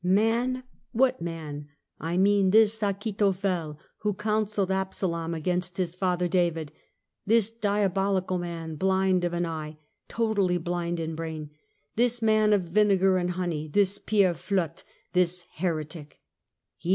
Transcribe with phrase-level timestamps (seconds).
[0.03, 0.63] Man!
[0.93, 1.69] what man?
[1.99, 6.71] I mean this Achitophel who counselled Absalom against his father David,
[7.27, 9.77] this diabolic man, blind of an eye,
[10.09, 11.51] totally blind in brain,
[11.97, 14.83] this man of vinegar and honey, this Pierre Flotte,
[15.13, 16.19] this heretic